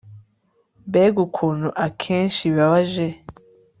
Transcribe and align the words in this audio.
mbega 0.87 1.17
ukuntu 1.27 1.67
akenshi 1.87 2.41
bibabaje 2.51 3.07